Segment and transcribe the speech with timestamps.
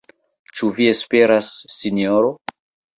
[0.59, 2.37] Ĉu vi esperas, sinjoro?